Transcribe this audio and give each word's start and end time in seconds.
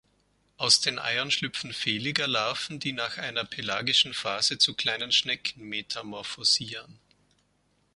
Aus 0.57 0.81
den 0.81 0.97
Eiern 0.97 1.29
schlüpfen 1.29 1.71
Veliger-Larven, 1.73 2.79
die 2.79 2.91
nach 2.91 3.19
einer 3.19 3.45
pelagischen 3.45 4.15
Phase 4.15 4.57
zu 4.57 4.73
kleinen 4.73 5.11
Schnecken 5.11 5.63
metamorphosieren. 5.69 6.97